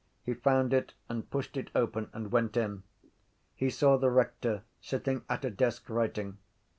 He 0.23 0.33
found 0.33 0.73
it 0.73 0.95
and 1.09 1.29
pushed 1.29 1.55
it 1.55 1.69
open 1.75 2.09
and 2.11 2.31
went 2.31 2.57
in. 2.57 2.81
He 3.53 3.69
saw 3.69 3.97
the 3.97 4.09
rector 4.09 4.63
sitting 4.81 5.21
at 5.29 5.45
a 5.45 5.51
desk 5.51 5.87
writing. 5.91 6.39